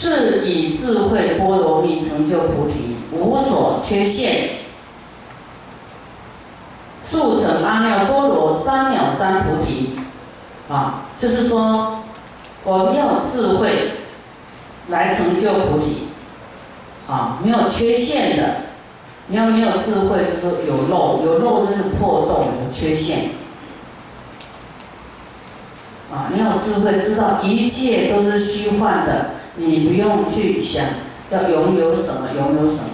[0.00, 4.48] 是以智慧波罗蜜成就菩提，无所缺陷，
[7.02, 10.00] 速成阿耨多罗三藐三菩提。
[10.70, 11.98] 啊，就是说，
[12.64, 13.90] 我们要智慧
[14.88, 16.08] 来成就菩提，
[17.06, 18.70] 啊，没有缺陷的。
[19.26, 23.32] 你要没有智慧，就是有漏，有漏就是破洞，有缺陷。
[26.10, 30.84] 啊，你要智慧，知道一切都是虚幻的，你不用去想
[31.30, 32.90] 要拥有什么，拥有什么。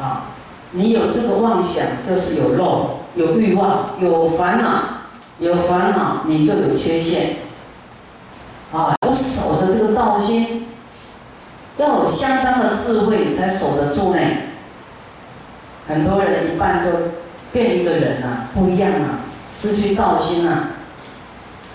[0.00, 0.26] 啊，
[0.72, 4.82] 你有这个妄想，就是有漏，有欲望，有烦恼，
[5.38, 7.36] 有烦恼你就有缺陷。
[8.72, 10.66] 啊，要守着这个道心，
[11.76, 14.20] 要有相当的智慧才守得住呢。
[15.86, 16.90] 很多人一半就
[17.52, 19.20] 变一个人了，不一样了，
[19.52, 20.70] 失去道心了。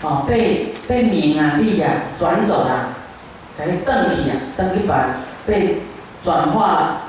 [0.02, 2.90] 哦，被被名啊、利啊转走了，
[3.60, 5.84] 给你登去啊，登去把被
[6.24, 7.02] 转化了。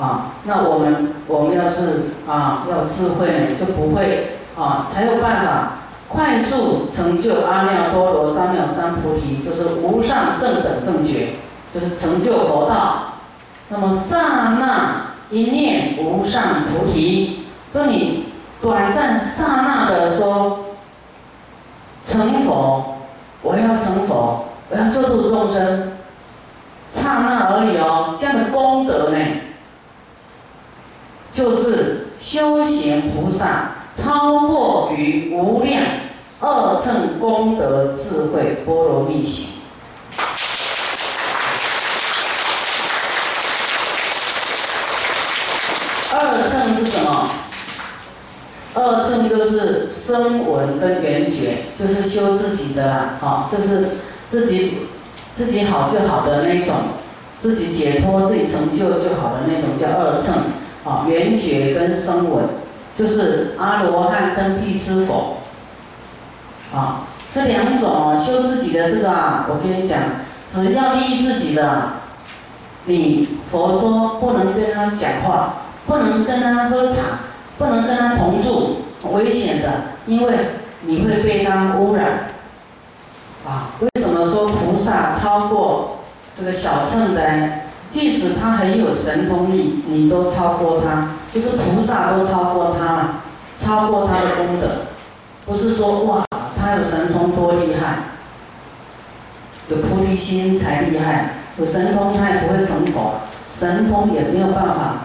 [0.00, 5.78] 啊，那我们我们要是啊要智慧呢，就不会啊，才有办法
[6.08, 11.34] 快速成就阿耨多罗三藐三菩提，就是无上正等正觉，
[11.72, 13.14] 就是成就佛道。
[13.68, 20.60] 那么刹那一念无上菩提，说你短暂刹那的说。
[22.06, 22.98] 成佛，
[23.40, 25.92] 我要成佛，我要救度众生，
[26.90, 28.14] 刹那而已哦。
[28.18, 29.18] 这样的功德呢，
[31.30, 35.82] 就是修行菩萨超过于无量
[36.40, 39.50] 二乘功德智慧波罗蜜行。
[46.16, 47.30] 二乘是什么？
[48.74, 53.88] 二乘就是声闻跟缘觉，就是修自己的啦，好，就是
[54.28, 54.78] 自己
[55.32, 56.74] 自己好就好的那种，
[57.38, 60.34] 自己解脱、自己成就就好的那种叫二乘，
[60.84, 62.44] 啊，缘觉跟声闻，
[62.96, 65.38] 就是阿罗汉跟辟支佛，
[66.72, 69.98] 啊，这两种修自己的这个啊，我跟你讲，
[70.46, 71.94] 只要利益自己的，
[72.86, 77.20] 你佛说不能跟他讲话，不能跟他喝茶。
[77.56, 78.78] 不能跟他同住，
[79.12, 79.70] 危险的，
[80.08, 80.34] 因为
[80.80, 82.30] 你会被他污染。
[85.14, 85.98] 超过
[86.36, 87.22] 这个小乘的？
[87.90, 93.22] 即使他很有神通力，你都超过他，就是菩萨都超过他了，
[93.54, 94.86] 超过他的功德。
[95.46, 96.24] 不是说哇，
[96.58, 97.98] 他有神通多厉害，
[99.68, 105.04] 有菩提心才厉害，有神通他也不会成佛，神通也没有办法。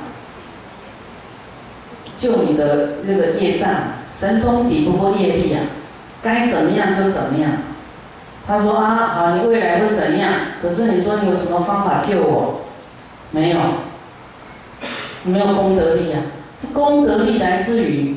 [2.17, 3.69] 救你的那个业障，
[4.11, 5.61] 神通抵不过业力啊，
[6.23, 7.51] 该怎么样就怎么样。
[8.49, 10.31] 他说啊，好，你未来会怎样？
[10.59, 12.61] 可是你说你有什么方法救我？
[13.29, 13.59] 没有，
[15.21, 16.19] 没有功德力啊。
[16.57, 18.15] 这功德力来自于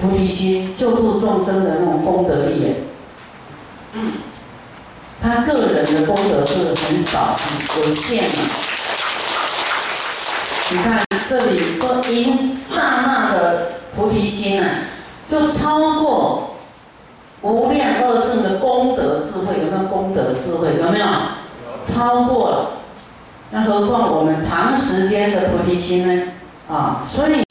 [0.00, 2.76] 菩提心，救度众生的那种功德力耶。
[5.20, 8.38] 他个人的功德是很少、很有限的。
[10.70, 11.04] 你看。
[11.26, 14.68] 这里说因刹那的菩提心啊，
[15.26, 16.43] 就超过
[17.44, 20.68] 无量二乘的功德智慧，有没有功德智慧？
[20.82, 21.06] 有没有？
[21.80, 22.70] 超过了。
[23.50, 26.22] 那何况我们长时间的菩提心呢？
[26.66, 27.42] 啊，所以，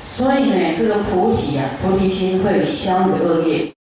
[0.00, 3.75] 所以呢，这个菩提啊，菩提心会消你的恶业。